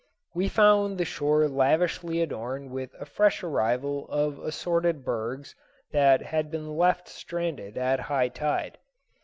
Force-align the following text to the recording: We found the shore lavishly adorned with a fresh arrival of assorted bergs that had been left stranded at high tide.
We 0.33 0.47
found 0.49 0.97
the 0.97 1.05
shore 1.05 1.47
lavishly 1.47 2.21
adorned 2.23 2.71
with 2.71 2.89
a 2.99 3.05
fresh 3.05 3.43
arrival 3.43 4.07
of 4.09 4.39
assorted 4.39 5.05
bergs 5.05 5.53
that 5.91 6.23
had 6.23 6.49
been 6.49 6.75
left 6.75 7.07
stranded 7.07 7.77
at 7.77 7.99
high 7.99 8.29
tide. 8.29 8.79